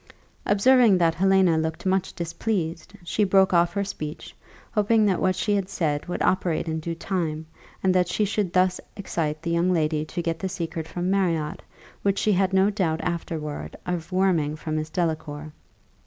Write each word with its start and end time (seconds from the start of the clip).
Observing 0.47 0.97
that 0.97 1.13
Helena 1.13 1.59
looked 1.59 1.85
much 1.85 2.13
displeased, 2.15 2.93
she 3.03 3.23
broke 3.23 3.53
off 3.53 3.73
her 3.73 3.83
speech, 3.83 4.35
hoping 4.71 5.05
that 5.05 5.21
what 5.21 5.35
she 5.35 5.53
had 5.53 5.69
said 5.69 6.07
would 6.07 6.23
operate 6.23 6.67
in 6.67 6.79
due 6.79 6.95
time, 6.95 7.45
and 7.83 7.93
that 7.93 8.07
she 8.07 8.25
should 8.25 8.51
thus 8.51 8.79
excite 8.97 9.43
the 9.43 9.51
young 9.51 9.71
lady 9.71 10.03
to 10.03 10.23
get 10.23 10.39
the 10.39 10.49
secret 10.49 10.87
from 10.87 11.11
Marriott, 11.11 11.61
which 12.01 12.17
she 12.17 12.31
had 12.33 12.51
no 12.51 12.71
doubt 12.71 12.99
afterward 13.01 13.75
of 13.85 14.11
worming 14.11 14.55
from 14.55 14.77
Miss 14.77 14.89
Delacour. 14.89 15.53